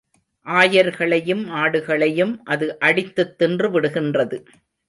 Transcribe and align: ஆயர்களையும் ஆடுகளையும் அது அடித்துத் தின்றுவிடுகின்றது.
ஆயர்களையும் 0.47 1.43
ஆடுகளையும் 1.55 2.33
அது 2.45 2.79
அடித்துத் 2.79 3.35
தின்றுவிடுகின்றது. 3.39 4.39